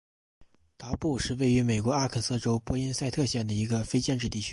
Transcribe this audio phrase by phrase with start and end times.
[0.77, 4.49] 达布是位于美国阿肯色州波因塞特县的一个非建制地区。